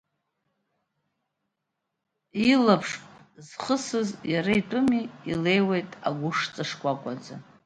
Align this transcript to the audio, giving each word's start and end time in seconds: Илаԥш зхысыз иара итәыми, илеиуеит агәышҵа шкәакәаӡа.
Илаԥш 2.51 2.89
зхысыз 3.45 4.09
иара 4.31 4.51
итәыми, 4.59 5.01
илеиуеит 5.31 5.91
агәышҵа 6.07 6.63
шкәакәаӡа. 6.69 7.35